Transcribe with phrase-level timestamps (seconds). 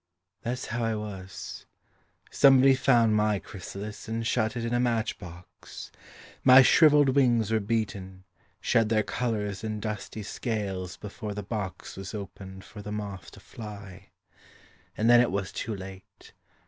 [0.41, 1.67] That's how I was.
[2.31, 5.91] Somebody found my chrysalis And shut it in a match box.
[6.43, 8.23] My shrivelled wings were beaten,
[8.59, 13.39] Shed their colours in dusty scales Before the box was opened For the moth to
[13.39, 14.09] fly.